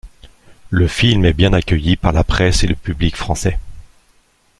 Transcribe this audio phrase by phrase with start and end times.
[0.71, 3.59] Le film est bien accueilli par la presse et le public français.